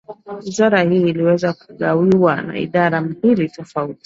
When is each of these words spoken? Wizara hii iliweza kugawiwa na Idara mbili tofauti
Wizara 0.45 0.83
hii 0.83 1.01
iliweza 1.09 1.53
kugawiwa 1.53 2.41
na 2.41 2.57
Idara 2.59 3.01
mbili 3.01 3.49
tofauti 3.49 3.99